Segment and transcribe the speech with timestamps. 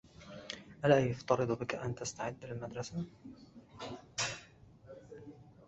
[0.85, 3.05] ألا يفترضُ بك أن تستعد للمدرسة؟